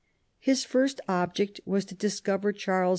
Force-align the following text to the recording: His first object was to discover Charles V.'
His 0.39 0.65
first 0.65 0.99
object 1.07 1.61
was 1.63 1.85
to 1.85 1.93
discover 1.93 2.51
Charles 2.53 2.89
V.' 2.89 2.89